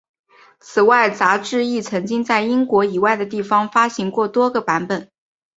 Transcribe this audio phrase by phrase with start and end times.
[0.59, 5.11] 此外杂志亦曾经在英国以外的地方发行过多个版本。